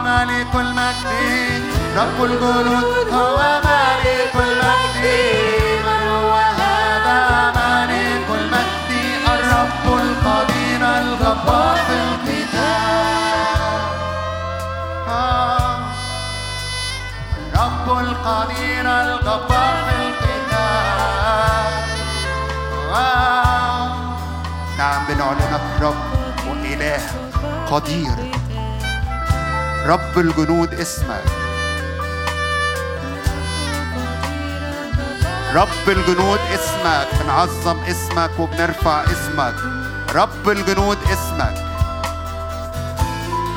ملك 0.00 0.54
المجد؟ 0.54 1.62
رب 1.96 2.18
الجنود 2.24 3.08
هو 3.12 3.38
ملك 3.64 4.34
المجد. 4.34 5.04
من 5.86 6.02
هو 6.08 6.32
هذا 6.62 7.20
ملك 7.60 8.28
المجد؟ 8.40 8.90
الرب 9.34 9.84
القدير 10.04 10.82
الغفار 11.00 11.76
في 11.86 11.94
القتال. 12.04 12.62
آه. 15.08 15.78
الرب 17.54 17.86
القدير 17.98 18.86
الغفار 19.00 19.71
نعم 24.78 25.06
بنعلنك 25.08 25.60
رب 25.80 25.94
وإله 26.48 27.00
قدير 27.70 28.16
رب 29.86 30.18
الجنود 30.18 30.74
اسمك. 30.74 31.24
رب 35.54 35.88
الجنود 35.88 36.38
اسمك. 36.54 37.08
بنعظم 37.20 37.78
اسمك. 37.80 38.30
وبنرفع 38.38 39.02
اسمك. 39.04 39.54
رب 40.14 40.48
الجنود 40.48 40.98
اسمك. 41.12 41.56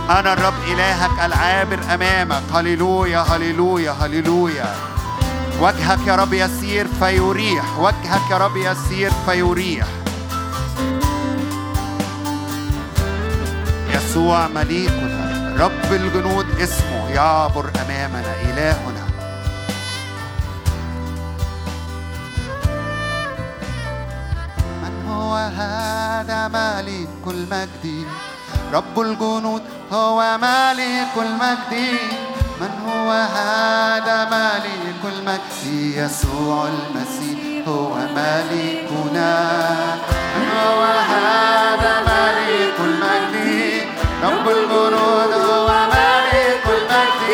أنا 0.10 0.34
الرب 0.34 0.64
إلهك 0.68 1.26
العابر 1.26 1.80
أمامك. 1.94 2.44
هللويا 2.54 3.20
هللويا 3.20 3.92
هللويا. 3.92 4.95
وجهك 5.62 6.08
يا 6.08 6.16
رب 6.16 6.34
يسير 6.34 6.88
فيريح. 6.88 7.80
وجهك 7.80 8.32
يا 8.32 8.38
رب 8.38 8.58
يسير 8.58 9.12
فيريح. 9.26 9.88
يسوع 13.90 14.48
مليكنا 14.48 15.56
رب 15.60 15.94
الجنود 15.94 16.60
اسمه 16.60 17.10
يعبر 17.10 17.72
أمامنا 17.86 18.34
إلهنا. 18.42 19.06
من 24.84 25.08
هو 25.10 25.36
هذا 25.36 26.48
ملك 26.48 27.28
المجد؟ 27.28 28.06
رب 28.74 29.00
الجنود 29.00 29.62
هو 29.94 30.38
ملك 30.38 31.14
المجد. 31.18 32.25
من 33.06 33.12
هو 33.12 33.18
هذا 33.18 34.18
ملك 34.26 35.02
المجد 35.14 35.64
يسوع 35.98 36.68
المسيح 36.68 37.68
هو 37.68 37.94
ملكنا. 37.94 39.34
من 40.38 40.50
هو 40.66 40.84
هذا 40.84 41.94
ملك 42.02 42.78
المجد 42.80 43.86
رب 44.24 44.50
الجنود 44.50 45.34
هو 45.34 45.68
ملك 45.68 46.66
المجد. 46.78 47.30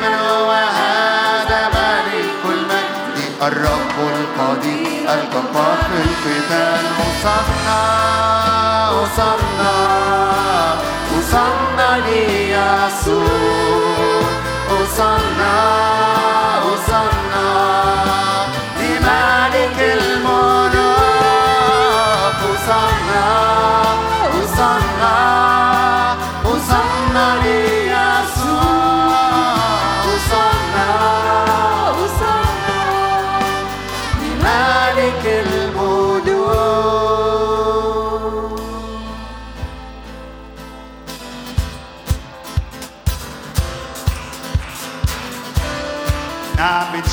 من 0.00 0.14
هو 0.14 0.50
هذا 0.50 1.60
ملك 1.68 2.42
المجد؟ 2.44 3.42
الرب 3.42 3.96
القدير 3.98 5.14
الجبار 5.14 5.78
في 5.90 5.98
القتال 6.08 6.84
وصلنا 6.98 7.82
وصلنا 8.90 9.74
وصلنا 11.16 11.88
ليسوع. 12.06 13.85
sunrise. 14.96 16.15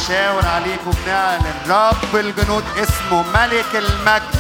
بنشاور 0.04 0.46
عليك 0.46 0.80
وبنعلن 0.88 1.54
رب 1.70 2.16
الجنود 2.16 2.64
اسمه 2.78 3.24
ملك 3.34 3.76
المجد. 3.76 4.36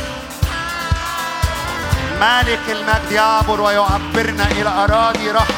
ملك 2.21 2.60
المجد 2.69 3.12
يعبر 3.12 3.62
ويعبرنا 3.62 4.52
إلى 4.52 4.69
أراضي 4.69 5.32
رحم 5.32 5.54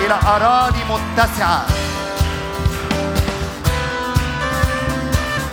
إلى 0.00 0.18
أراضي 0.26 0.78
متسعة. 0.90 1.64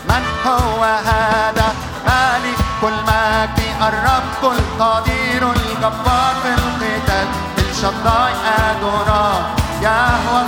من 0.09 0.23
هو 0.45 0.83
هذا؟ 0.83 1.73
ملك 2.07 2.83
المجد 2.83 3.59
الرب 3.81 4.51
القدير 4.57 5.51
الجبار 5.51 6.35
في 6.43 6.49
القتال. 6.49 7.27
الشداي 7.57 8.33
أدورا 8.59 9.55
يهوى 9.81 10.41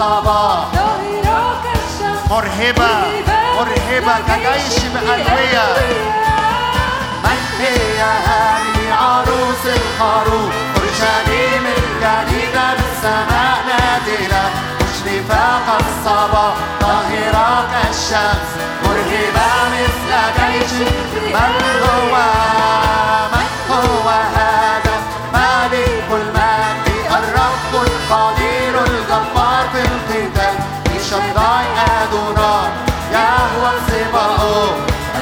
كالصباح 0.00 0.66
مرهبه 2.30 2.88
مرهبه 3.56 4.14
كجيش 4.28 4.84
بألوية 4.94 5.66
من 7.24 7.40
هي 7.60 8.00
هذه 8.02 8.94
عروس 8.94 9.64
الخروف؟ 9.66 10.52
اورشليم 10.76 11.66
الجديده 11.66 12.66
من 12.72 12.84
السماء 12.92 13.58
نازله 13.68 14.50
مشرفه 14.80 15.60
كالصباح 15.66 16.54
طاهره 16.80 17.68
كالشمس 17.72 18.50
مرهبه 18.84 19.50
مثل 19.72 20.12
جيش 20.36 20.72
من 21.34 21.54
هو 21.84 22.16
من 23.32 23.48
هو 23.70 24.08
هذا؟ 24.08 24.49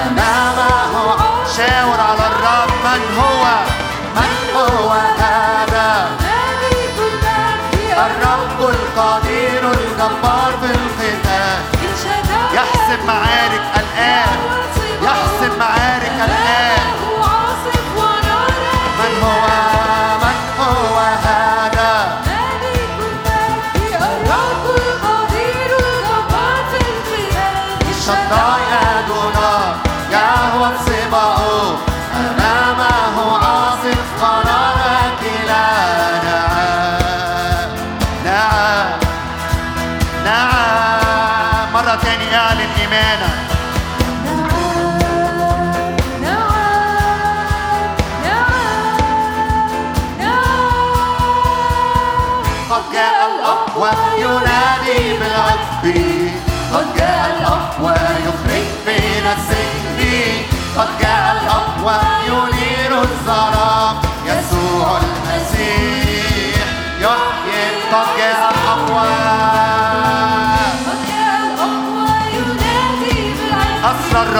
أمامه 0.06 1.16
شاور 1.56 2.00
على 2.00 2.26
الرب. 2.32 2.70
من 2.84 3.02
هو؟ 3.18 3.44
هذا؟ 5.20 6.10
الرب 8.06 8.60
القدير 8.74 9.62
الجبار 9.70 10.52
في 10.60 10.70
القتال. 10.78 11.58
يحسم 12.54 13.06
معارك 13.06 13.37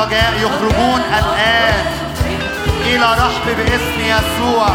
الرجاء 0.09 0.35
يخرجون 0.43 1.01
الآن 1.01 1.87
إلى 2.81 3.05
رحب 3.05 3.47
باسم 3.57 4.01
يسوع. 4.01 4.69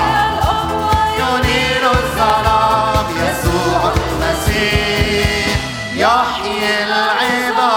ينير 1.20 1.92
الظلام 1.92 3.06
يسوع 3.18 3.94
المسيح 3.94 5.48
يحيي 5.96 6.84
العظام. 6.84 7.74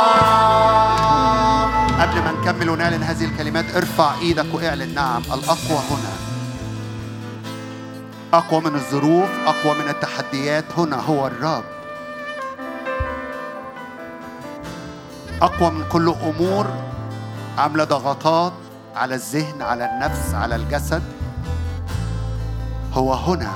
قبل 2.01 2.17
ما 2.23 2.33
نكمل 2.41 2.71
ونعلن 2.71 3.03
هذه 3.03 3.25
الكلمات 3.25 3.77
ارفع 3.77 4.15
إيدك 4.21 4.47
واعلن 4.55 4.95
نعم 4.95 5.23
الأقوى 5.23 5.81
هنا. 5.91 6.13
أقوى 8.33 8.61
من 8.61 8.75
الظروف 8.75 9.29
أقوى 9.47 9.75
من 9.75 9.89
التحديات 9.89 10.65
هنا 10.79 10.97
هو 10.97 11.27
الرب. 11.27 11.65
أقوى 15.43 15.71
من 15.71 15.85
كل 15.89 16.09
أمور 16.09 16.86
عاملة 17.59 17.85
ضغطات 17.85 18.53
على 18.95 19.15
الذهن 19.15 19.63
على 19.63 19.85
النفس 19.85 20.35
على 20.35 20.57
الجسد. 20.57 21.03
هو 22.93 23.15
هنا. 23.15 23.53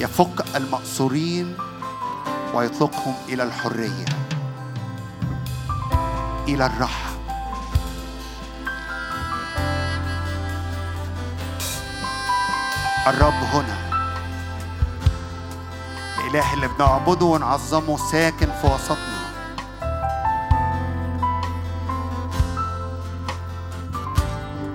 يفك 0.00 0.56
المأسورين 0.56 1.56
ويطلقهم 2.54 3.14
إلى 3.28 3.42
الحرية 3.42 4.04
إلى 6.48 6.66
الراحة. 6.66 7.10
الرب 13.06 13.34
هنا. 13.52 13.83
الإله 16.34 16.54
اللي 16.54 16.68
بنعبده 16.68 17.26
ونعظمه 17.26 17.96
ساكن 18.12 18.46
في 18.60 18.66
وسطنا. 18.66 19.24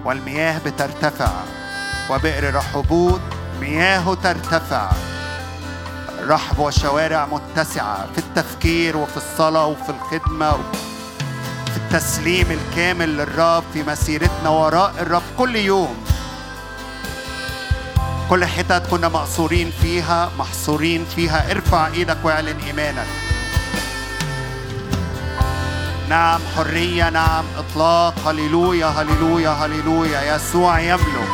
والمياه 0.05 0.59
بترتفع 0.65 1.31
وبئر 2.09 2.55
رحبوت 2.55 3.21
مياهه 3.61 4.13
ترتفع. 4.13 4.91
رحب 6.27 6.59
وشوارع 6.59 7.25
متسعة 7.25 8.07
في 8.13 8.17
التفكير 8.17 8.97
وفي 8.97 9.17
الصلاة 9.17 9.65
وفي 9.65 9.89
الخدمة 9.89 10.51
في 11.71 11.77
التسليم 11.77 12.51
الكامل 12.51 13.17
للرب 13.17 13.63
في 13.73 13.83
مسيرتنا 13.83 14.49
وراء 14.49 14.93
الرب 14.99 15.23
كل 15.37 15.55
يوم. 15.55 15.95
كل 18.29 18.45
حتت 18.45 18.83
كنا 18.91 19.07
مقصورين 19.09 19.71
فيها 19.81 20.31
محصورين 20.39 21.05
فيها. 21.15 21.51
ارفع 21.51 21.87
إيدك 21.87 22.17
واعلن 22.23 22.57
إيمانك. 22.67 23.07
نعم 26.09 26.41
حرية 26.57 27.09
نعم 27.09 27.45
إطلاق. 27.57 28.27
هللويا 28.27 28.85
هللويا 28.85 29.49
هللويا. 29.49 30.35
يسوع 30.35 30.79
يملك 30.79 31.29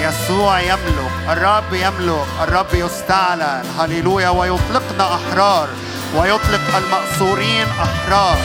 يسوع 0.00 0.60
يملك. 0.60 1.12
الرب 1.28 1.72
يملك 1.72 2.26
الرب 2.42 2.74
يستعلن. 2.74 3.64
هللويا. 3.78 4.28
ويطلقنا 4.28 5.14
أحرار. 5.14 5.68
ويطلق 6.16 6.76
المأسورين 6.76 7.66
أحرار. 7.68 8.38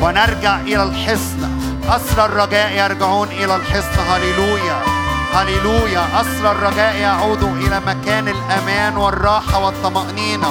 ونرجع 0.00 0.60
إلى 0.60 0.82
الحصن. 0.82 1.40
أسرى 1.88 2.24
الرجاء 2.24 2.70
يرجعون 2.72 3.28
إلى 3.28 3.56
الحصن. 3.56 4.00
هللويا. 4.10 4.95
هللويا. 5.36 6.20
أسرى 6.20 6.50
الرجاء 6.50 6.96
يعودوا 6.96 7.56
إلى 7.56 7.80
مكان 7.80 8.28
الأمان 8.28 8.96
والراحة 8.96 9.58
والطمأنينة. 9.64 10.48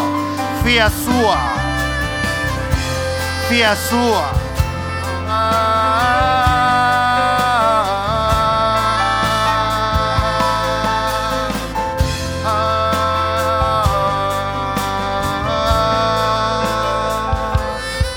في 0.63 0.85
يسوع. 0.85 1.37
في 3.49 3.71
يسوع. 3.71 4.23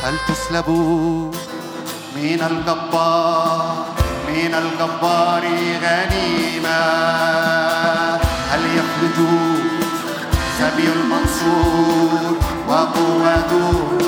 هل 0.05 0.15
تسلبوا 0.29 1.31
من 2.17 2.43
الجبار؟ 2.43 3.38
الجبار 4.59 5.43
غنيمة 5.83 6.79
هل 8.51 8.61
يخرجوا 8.79 9.55
سبي 10.59 10.89
المنصور 10.93 12.37
وقوته 12.69 14.08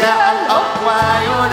جاء 0.00 0.24
الأقوى 0.36 0.98
ينادي. 1.24 1.45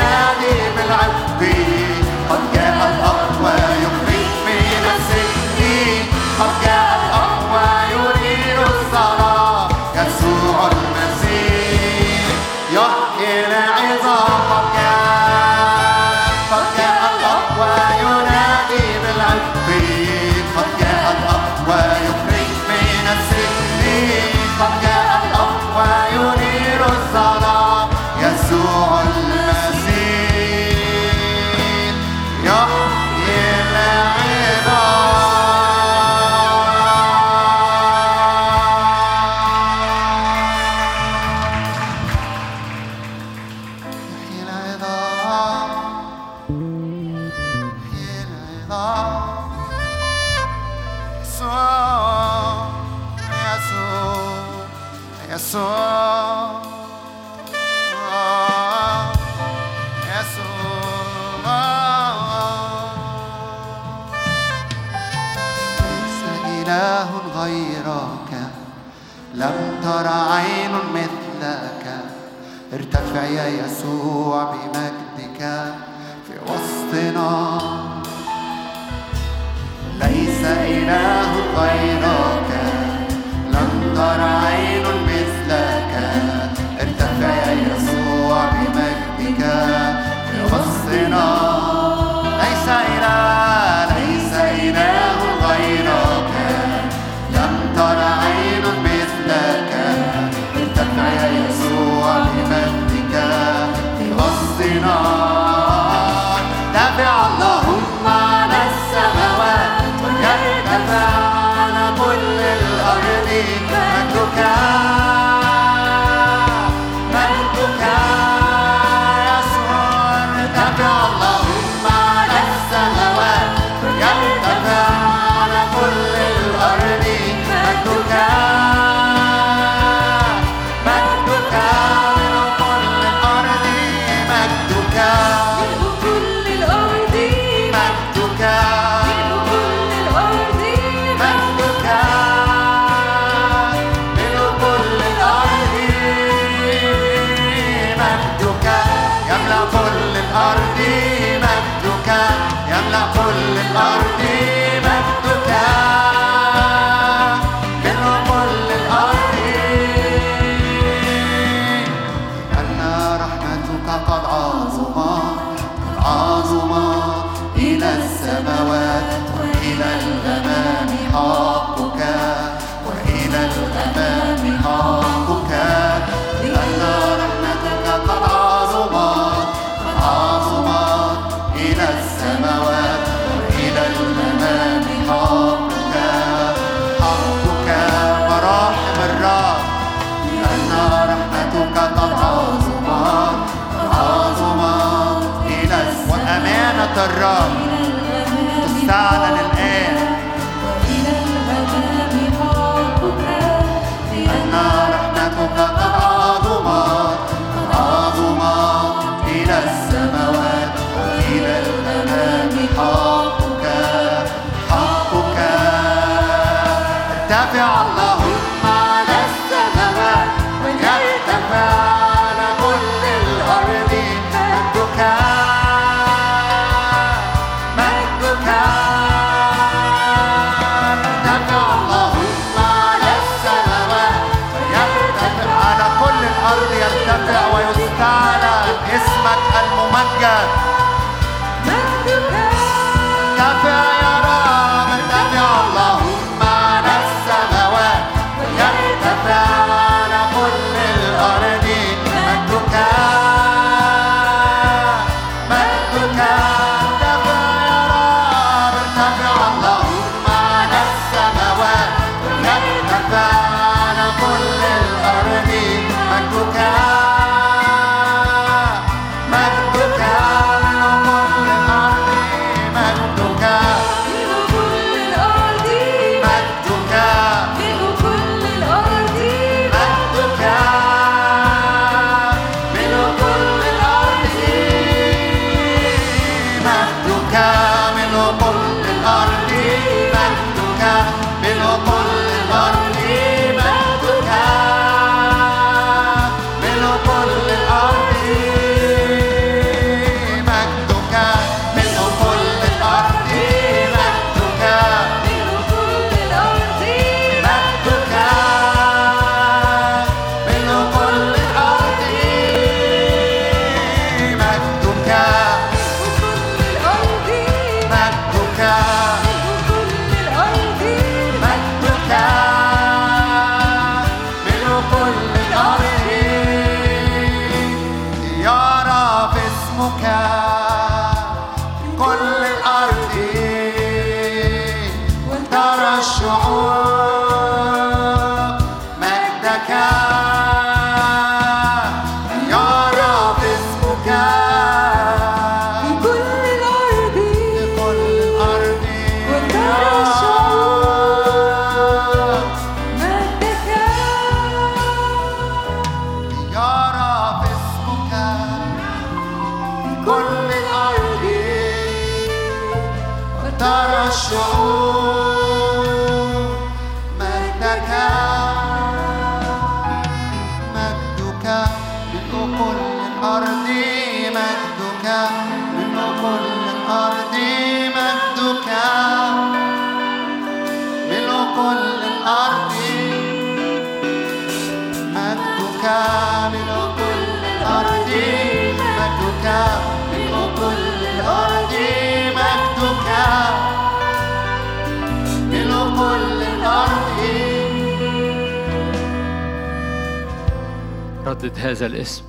ردد 401.34 401.60
هذا 401.60 401.86
الاسم. 401.86 402.24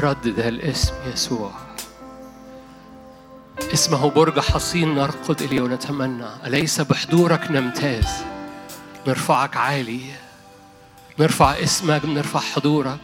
ردد 0.00 0.38
الاسم 0.38 0.94
يسوع. 1.12 1.50
اسمه 3.72 4.10
برج 4.10 4.40
حصين 4.40 4.94
نرقد 4.94 5.42
إليه 5.42 5.60
ونتمنى. 5.60 6.26
أليس 6.46 6.80
بحضورك 6.80 7.50
نمتاز؟ 7.50 8.08
نرفعك 9.06 9.56
عالي. 9.56 10.00
نرفع 11.18 11.50
اسمك 11.50 12.04
نرفع 12.04 12.40
حضورك. 12.40 12.98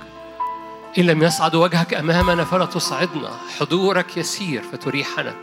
إن 0.98 1.04
لم 1.04 1.22
يصعد 1.22 1.54
وجهك 1.54 1.94
أمامنا 1.94 2.44
فلا 2.44 2.64
تصعدنا. 2.64 3.30
حضورك 3.60 4.16
يسير 4.16 4.62
فتريحنا. 4.72 5.34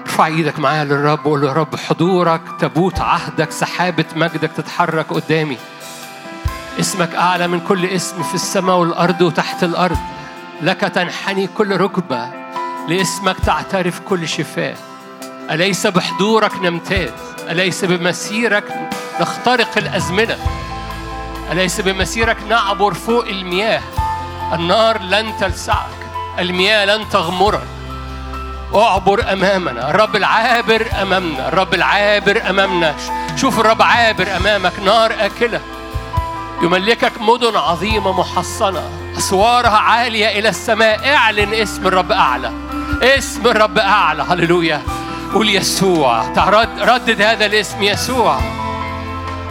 ارفع 0.00 0.26
إيدك 0.26 0.58
معايا 0.58 0.84
للرب 0.84 1.26
وقول 1.26 1.44
يا 1.44 1.52
رب 1.52 1.76
حضورك 1.76 2.42
تبوت 2.60 3.00
عهدك 3.00 3.50
سحابة 3.50 4.04
مجدك 4.16 4.52
تتحرك 4.52 5.12
قدامي. 5.12 5.56
اسمك 6.80 7.14
أعلى 7.14 7.48
من 7.48 7.60
كل 7.60 7.84
اسم 7.84 8.22
في 8.22 8.34
السماء 8.34 8.76
والأرض 8.76 9.22
وتحت 9.22 9.64
الأرض. 9.64 9.98
لك 10.62 10.80
تنحني 10.80 11.46
كل 11.46 11.76
ركبة 11.76 12.28
لاسمك 12.88 13.36
تعترف 13.40 14.00
كل 14.00 14.28
شفاء. 14.28 14.76
أليس 15.50 15.86
بحضورك 15.86 16.54
نمتاز؟ 16.62 17.10
أليس 17.50 17.84
بمسيرك 17.84 18.90
نخترق 19.20 19.68
الأزمنة؟ 19.76 20.36
أليس 21.52 21.80
بمسيرك 21.80 22.36
نعبر 22.48 22.94
فوق 22.94 23.26
المياه؟ 23.26 23.82
النار 24.52 25.02
لن 25.02 25.36
تلسعك 25.40 25.96
المياه 26.38 26.84
لن 26.84 27.08
تغمرك. 27.08 27.66
أعبر 28.74 29.32
أمامنا 29.32 29.90
الرب 29.90 30.16
العابر 30.16 30.86
أمامنا 31.02 31.48
الرب 31.48 31.74
العابر 31.74 32.50
أمامنا. 32.50 32.94
شوف 33.36 33.60
الرب 33.60 33.82
عابر 33.82 34.36
أمامك 34.36 34.72
نار 34.84 35.14
آكلة. 35.20 35.60
يملكك 36.62 37.12
مدن 37.20 37.56
عظيمة 37.56 38.12
محصنة. 38.12 38.90
أسوارها 39.18 39.78
عالية 39.78 40.38
إلى 40.38 40.48
السماء. 40.48 41.14
اعلن 41.14 41.54
اسم 41.54 41.86
الرب 41.86 42.12
أعلى. 42.12 42.52
اسم 43.02 43.46
الرب 43.46 43.78
أعلى. 43.78 44.22
هللويا. 44.22 44.82
قول 45.34 45.48
يسوع. 45.48 46.22
ردد 46.80 47.22
هذا 47.22 47.46
الاسم 47.46 47.82
يسوع. 47.82 48.40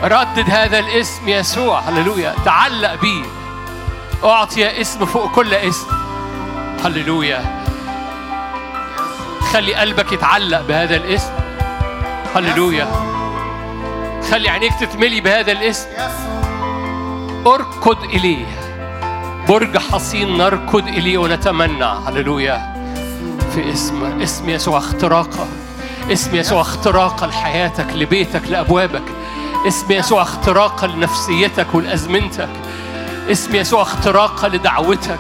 ردد 0.04 0.50
هذا 0.50 0.80
الاسم 0.80 1.30
يسوع. 1.30 1.80
هللويا. 1.80 2.36
تعلق 2.46 3.02
بيه. 3.02 3.24
أعطي 4.24 4.82
اسم 4.82 5.06
فوق 5.06 5.32
كل 5.32 5.54
اسم. 5.54 5.88
هللويا. 6.86 7.64
خلي 9.54 9.76
قلبك 9.76 10.12
يتعلق 10.12 10.62
بهذا 10.62 10.96
الاسم. 10.96 11.32
هللويا. 12.36 12.88
خلي 14.32 14.50
عينيك 14.50 14.74
تتملي 14.74 15.22
بهذا 15.22 15.52
الاسم. 15.52 15.88
اركض 17.48 18.04
إليه. 18.04 18.46
برج 19.50 19.78
حصين 19.78 20.38
نركض 20.38 20.88
إليه 20.88 21.18
ونتمنى. 21.18 21.86
هللويا. 21.86 22.76
في 23.54 23.74
اسم 23.74 24.22
اسم 24.22 24.50
يسوع 24.50 24.78
اختراقه 24.78 25.48
اسم 26.12 26.36
يسوع 26.36 26.62
اختراقه 26.62 27.28
لحياتك 27.28 27.94
لبيتك 27.94 28.42
لأبوابك. 28.48 29.04
اسم 29.68 29.92
يسوع 29.92 30.22
اختراقه 30.22 30.88
لنفسيتك 30.88 31.68
ولأزمنتك. 31.74 32.50
اسم 33.32 33.56
يسوع 33.56 33.82
اختراقه 33.82 34.48
لدعوتك. 34.48 35.20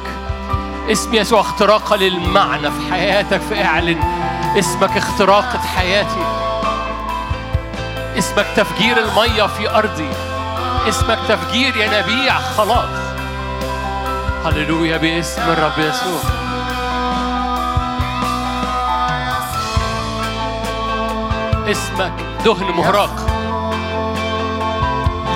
اسم 0.91 1.13
يسوع 1.13 1.39
اختراقه 1.39 1.95
للمعنى 1.95 2.71
في 2.71 2.91
حياتك 2.91 3.41
فاعلن 3.41 3.99
اسمك 4.59 4.97
اختراقة 4.97 5.59
حياتي. 5.59 6.25
اسمك 8.17 8.45
تفجير 8.55 8.97
المية 8.97 9.47
في 9.47 9.69
أرضي. 9.69 10.34
اسمك 10.89 11.19
تفجير 11.27 11.77
ينابيع 11.77 12.39
خلاص. 12.39 12.99
هللويا 14.45 14.97
باسم 14.97 15.41
الرب 15.41 15.79
يسوع. 15.79 16.21
اسمك 21.71 22.13
دهن 22.45 22.71
مهراق. 22.71 23.25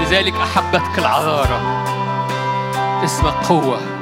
لذلك 0.02 0.34
أحبتك 0.36 1.00
العذارة 1.00 1.60
اسمك 3.04 3.34
قوة. 3.34 3.99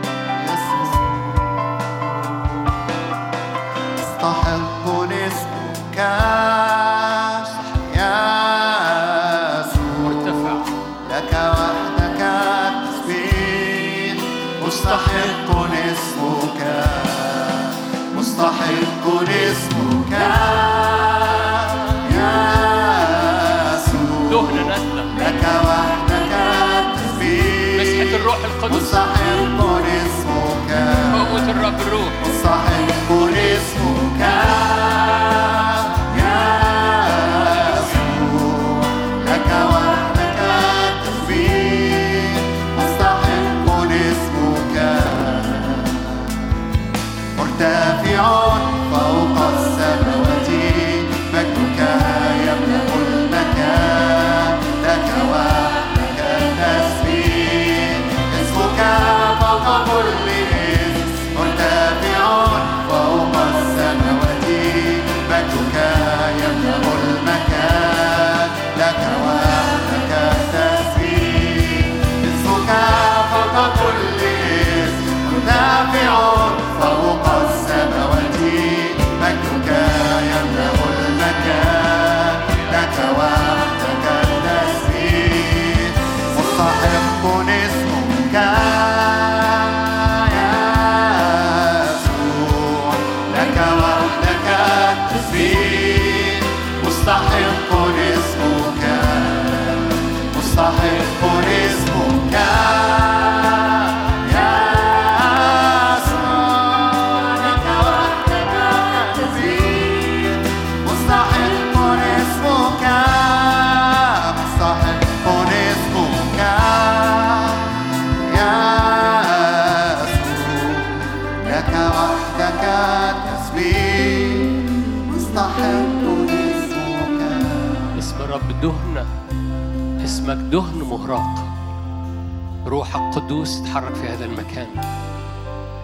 روحك 133.17 133.25
قدوس 133.25 133.63
تحرك 133.63 133.95
في 133.95 134.07
هذا 134.07 134.25
المكان. 134.25 134.67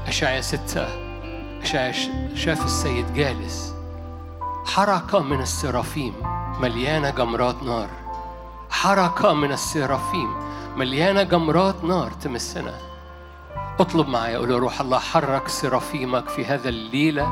أشعيا 0.07 0.41
ستة. 0.41 0.88
أشعيا 1.61 1.91
شاف 2.36 2.65
السيد 2.65 3.13
جالس. 3.13 3.73
حركة 4.65 5.19
من 5.19 5.41
السرافيم. 5.41 6.13
مليانة 6.61 7.09
جمرات 7.09 7.63
نار. 7.63 7.89
حركة 8.69 9.34
من 9.34 9.51
السرافيم. 9.51 10.29
مليانة 10.77 11.23
جمرات 11.23 11.84
نار 11.84 12.11
تمسنا. 12.11 12.73
اطلب 13.79 14.07
معايا 14.07 14.38
قول 14.38 14.49
روح 14.49 14.81
الله 14.81 14.99
حرك 14.99 15.47
سرافيمك 15.47 16.29
في 16.29 16.45
هذا 16.45 16.69
الليلة 16.69 17.27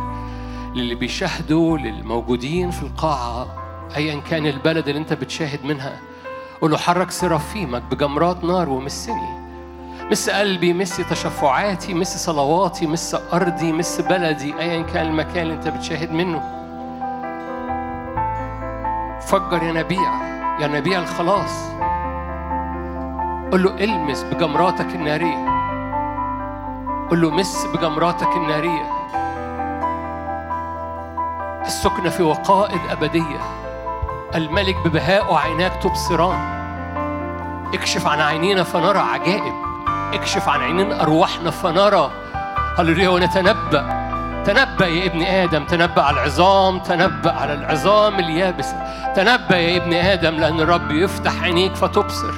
للي 0.75 0.95
بيشاهدوا 0.95 1.77
للموجودين 1.77 2.71
في 2.71 2.83
القاعة 2.83 3.47
أيا 3.95 4.19
كان 4.19 4.45
البلد 4.45 4.87
اللي 4.87 5.01
أنت 5.01 5.13
بتشاهد 5.13 5.65
منها. 5.65 5.99
قول 6.61 6.71
له 6.71 6.77
حرك 6.77 7.11
سرافيمك 7.11 7.81
بجمرات 7.81 8.43
نار 8.43 8.69
ومسني. 8.69 9.40
مس 10.11 10.29
قلبي 10.29 10.73
مس 10.73 10.97
تشفعاتي 10.97 11.93
مس 11.93 12.25
صلواتي 12.25 12.87
مس 12.87 13.17
أرضي 13.33 13.71
مس 13.71 14.01
بلدي 14.01 14.59
أيا 14.59 14.81
كان 14.81 15.05
المكان 15.05 15.43
اللي 15.43 15.53
أنت 15.53 15.67
بتشاهد 15.67 16.11
منه. 16.11 16.41
فجر 19.21 19.63
ينابيع 19.63 20.11
ينابيع 20.59 20.99
الخلاص. 20.99 21.63
قل 23.51 23.63
له 23.63 23.75
إلمس 23.83 24.23
بجمراتك 24.23 24.95
النارية. 24.95 25.45
قل 27.11 27.21
له 27.21 27.29
مس 27.29 27.65
بجمراتك 27.65 28.35
النارية. 28.35 28.91
السكنة 31.65 32.09
في 32.09 32.23
وقائد 32.23 32.81
أبدية. 32.89 33.41
الملك 34.35 34.75
ببهاء 34.85 35.33
عيناك 35.33 35.83
تبصران. 35.83 36.39
اكشف 37.73 38.07
عن 38.07 38.21
عينينا 38.21 38.63
فنرى 38.63 38.99
عجائب. 38.99 39.70
اكشف 40.13 40.49
عن 40.49 40.59
عينين 40.59 40.93
أرواحنا 40.93 41.51
فنرى. 41.51 42.11
هللويا 42.79 43.09
ونتنبأ 43.09 44.01
تنبأ 44.45 44.87
يا 44.87 45.05
ابن 45.05 45.23
آدم 45.23 45.65
تنبأ 45.65 46.01
على 46.01 46.17
العظام 46.17 46.79
تنبأ 46.79 47.31
على 47.31 47.53
العظام 47.53 48.19
اليابسة 48.19 48.75
تنبأ 49.15 49.57
يا 49.57 49.77
ابن 49.77 49.93
آدم 49.93 50.35
لأن 50.35 50.59
الرب 50.59 50.91
يفتح 50.91 51.43
عينيك 51.43 51.75
فتبصر. 51.75 52.33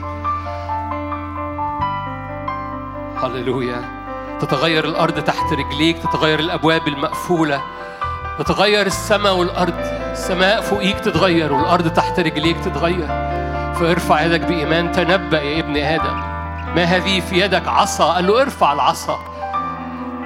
هللويا. 3.24 3.82
تتغير 4.40 4.86
الأرض 4.86 5.24
تحت 5.24 5.54
رجليك 5.54 5.98
تتغير 5.98 6.40
الأبواب 6.40 6.88
المقفولة. 6.88 7.62
تتغير 8.40 8.86
السماء 8.86 9.36
والأرض. 9.36 9.74
السماء 10.12 10.62
فوقيك 10.62 11.00
تتغير 11.00 11.54
والأرض 11.54 11.88
تحت 11.88 12.20
رجليك 12.20 12.60
تتغير. 12.60 13.08
فارفع 13.74 14.22
يدك 14.22 14.42
بإيمان. 14.42 14.92
تنبأ 14.92 15.42
يا 15.42 15.60
ابن 15.60 15.78
آدم. 15.78 16.33
ما 16.76 16.84
هذه 16.84 17.20
في 17.20 17.40
يدك 17.40 17.68
عصا؟ 17.68 18.14
قال 18.14 18.28
له 18.28 18.42
ارفع 18.42 18.74
العصا. 18.74 19.20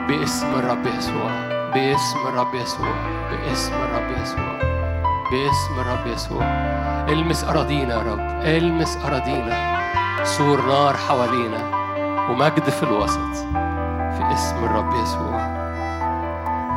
باسم 0.08 0.48
الرب 0.60 0.86
يسوع 0.86 1.32
باسم 1.74 2.28
الرب 2.28 2.56
يسوع 2.56 2.94
باسم 3.32 3.74
الرب 3.74 4.12
يسوع 4.22 4.60
باسم 5.32 5.80
الرب 5.80 6.08
يسوع. 6.08 6.44
المس 7.10 7.44
أراضينا 7.44 7.94
يا 7.94 8.00
رب 8.02 8.46
المس 8.46 8.98
أراضينا. 9.06 9.78
سور 10.24 10.62
نار 10.62 10.98
حوالينا 10.98 11.58
ومجد 12.30 12.70
في 12.70 12.84
الوسط. 12.84 13.34
في 14.18 14.34
اسم 14.34 14.56
الرب 14.64 14.94
يسوع 14.96 15.38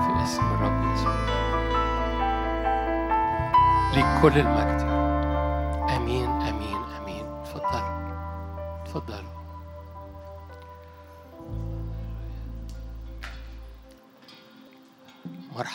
في 0.00 0.22
اسم 0.24 0.42
الرب 0.54 0.94
يسوع. 0.94 1.14
ليك 3.94 4.06
كل 4.22 4.38
المجد. 4.38 4.69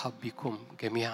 مرحب 0.06 0.20
بكم 0.24 0.58
جميعا. 0.82 0.96